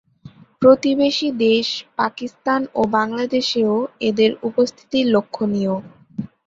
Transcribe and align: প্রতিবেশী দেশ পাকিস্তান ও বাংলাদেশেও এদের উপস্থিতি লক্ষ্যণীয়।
প্রতিবেশী 0.61 1.27
দেশ 1.45 1.67
পাকিস্তান 1.97 2.61
ও 2.75 2.91
বাংলাদেশেও 2.97 3.75
এদের 4.09 4.31
উপস্থিতি 4.49 4.99
লক্ষ্যণীয়। 5.13 5.75